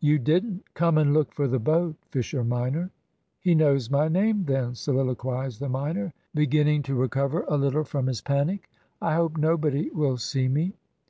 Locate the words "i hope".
9.02-9.36